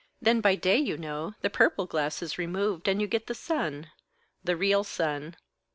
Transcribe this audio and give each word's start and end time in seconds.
Then, 0.19 0.41
by 0.41 0.55
day, 0.55 0.77
you 0.77 0.97
know, 0.97 1.35
the 1.41 1.49
purple 1.51 1.85
glass 1.85 2.23
is 2.23 2.39
removed, 2.39 2.87
and 2.87 2.99
you 2.99 3.05
get 3.05 3.27
the 3.27 3.35
sun 3.35 3.91
the 4.43 4.57
real 4.57 4.83
sun. 4.83 5.35